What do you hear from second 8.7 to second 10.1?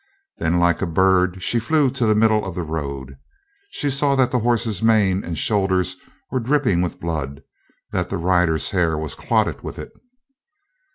hair was clotted with it.